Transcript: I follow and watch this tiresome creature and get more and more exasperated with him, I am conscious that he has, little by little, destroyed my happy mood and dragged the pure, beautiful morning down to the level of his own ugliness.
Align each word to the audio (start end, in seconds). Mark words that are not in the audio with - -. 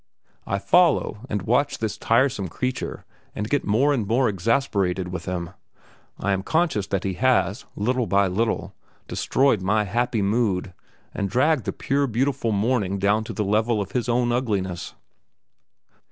I 0.47 0.57
follow 0.57 1.19
and 1.29 1.43
watch 1.43 1.77
this 1.77 1.95
tiresome 1.95 2.47
creature 2.47 3.05
and 3.35 3.47
get 3.47 3.63
more 3.65 3.93
and 3.93 4.07
more 4.07 4.29
exasperated 4.29 5.09
with 5.09 5.25
him, 5.25 5.51
I 6.19 6.31
am 6.31 6.41
conscious 6.41 6.87
that 6.87 7.03
he 7.03 7.13
has, 7.21 7.65
little 7.75 8.07
by 8.07 8.25
little, 8.25 8.73
destroyed 9.07 9.61
my 9.61 9.83
happy 9.83 10.23
mood 10.23 10.73
and 11.13 11.29
dragged 11.29 11.65
the 11.65 11.71
pure, 11.71 12.07
beautiful 12.07 12.51
morning 12.51 12.97
down 12.97 13.23
to 13.25 13.33
the 13.33 13.45
level 13.45 13.79
of 13.79 13.91
his 13.91 14.09
own 14.09 14.31
ugliness. 14.31 14.95